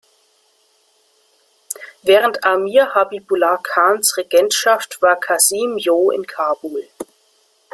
Während 2.01 2.43
Amir 2.43 2.95
Habibullah 2.95 3.57
Khans 3.61 4.17
Regentschaft 4.17 4.99
war 5.03 5.15
Qasim 5.19 5.77
Jo 5.77 6.09
in 6.09 6.25
Kabul. 6.25 6.87